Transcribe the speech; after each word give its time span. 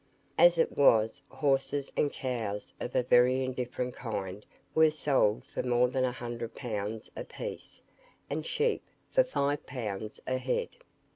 As 0.35 0.57
it 0.57 0.75
was, 0.75 1.21
horses 1.29 1.91
and 1.95 2.11
cows 2.11 2.73
of 2.79 2.95
a 2.95 3.03
very 3.03 3.43
indifferent 3.43 3.93
kind 3.93 4.43
were 4.73 4.89
sold 4.89 5.45
for 5.45 5.61
more 5.61 5.89
than 5.89 6.03
a 6.05 6.11
hundred 6.11 6.55
pounds 6.55 7.11
a 7.15 7.23
piece, 7.23 7.83
and 8.27 8.43
sheep 8.43 8.81
for 9.11 9.23
five 9.23 9.63
pounds 9.67 10.19
a 10.25 10.37
head. 10.39 10.69